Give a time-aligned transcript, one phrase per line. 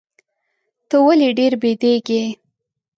[0.89, 2.23] ته ولي ډېر بیدېږې؟